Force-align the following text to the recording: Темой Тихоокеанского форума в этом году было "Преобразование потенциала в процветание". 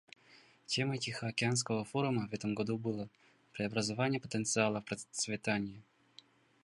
Темой 0.65 0.97
Тихоокеанского 0.97 1.85
форума 1.85 2.27
в 2.27 2.33
этом 2.33 2.55
году 2.55 2.75
было 2.79 3.07
"Преобразование 3.53 4.19
потенциала 4.19 4.81
в 4.81 4.85
процветание". 4.85 5.83